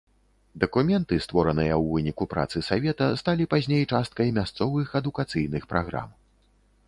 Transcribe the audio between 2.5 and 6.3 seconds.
савета, сталі пазней часткай мясцовых адукацыйных праграм.